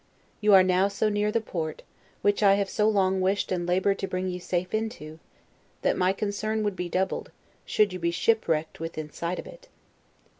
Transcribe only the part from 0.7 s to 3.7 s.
so near the port, which I have so long wished and